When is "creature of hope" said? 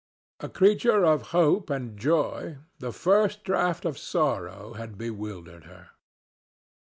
0.49-1.69